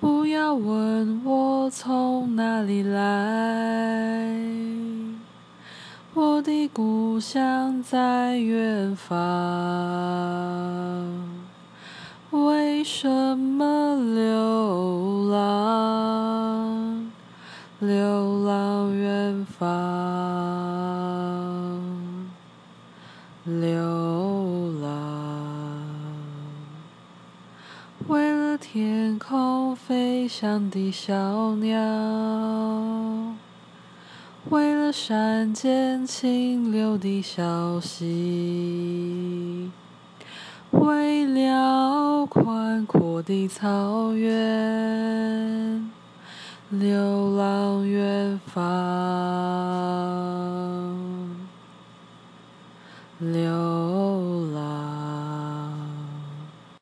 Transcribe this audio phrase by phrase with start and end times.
[0.00, 4.32] 不要问我从哪里来，
[6.14, 9.16] 我的故乡在远方。
[12.30, 17.10] 为什么流浪？
[17.80, 19.66] 流浪远方，
[23.44, 23.97] 流
[28.06, 31.76] 为了天空飞翔的小鸟
[34.48, 39.70] 为了山间清流的小溪
[40.70, 45.90] 为了宽阔的草原
[46.70, 48.62] 流浪远方
[53.18, 53.97] 流